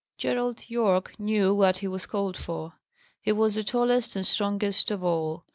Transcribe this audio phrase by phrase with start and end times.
[0.17, 2.73] Gerald Yorke knew what he was called for.
[3.21, 5.45] He was the tallest and strongest of all.